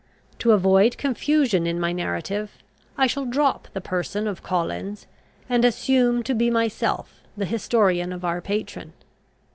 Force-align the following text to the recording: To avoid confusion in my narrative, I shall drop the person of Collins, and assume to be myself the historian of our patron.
To 0.39 0.53
avoid 0.53 0.97
confusion 0.97 1.67
in 1.67 1.79
my 1.79 1.91
narrative, 1.91 2.57
I 2.97 3.05
shall 3.05 3.23
drop 3.27 3.67
the 3.73 3.81
person 3.81 4.25
of 4.27 4.41
Collins, 4.41 5.05
and 5.47 5.63
assume 5.63 6.23
to 6.23 6.33
be 6.33 6.49
myself 6.49 7.21
the 7.37 7.45
historian 7.45 8.11
of 8.11 8.25
our 8.25 8.41
patron. 8.41 8.93